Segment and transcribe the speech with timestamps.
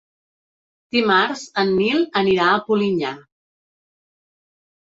[0.95, 3.15] Dimarts en Nil anirà a Polinyà.